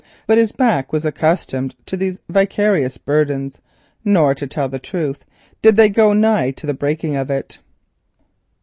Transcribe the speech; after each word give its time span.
But 0.25 0.39
his 0.39 0.51
back 0.51 0.91
was 0.91 1.05
accustomed 1.05 1.75
to 1.85 1.95
those 1.95 2.17
vicarious 2.27 2.97
burdens, 2.97 3.59
nor 4.03 4.33
to 4.33 4.47
tell 4.47 4.67
the 4.67 4.79
truth 4.79 5.25
did 5.61 5.77
they 5.77 5.89
go 5.89 6.11
nigh 6.11 6.49
to 6.49 6.65
the 6.65 6.73
breaking 6.73 7.15
of 7.15 7.29
it. 7.29 7.59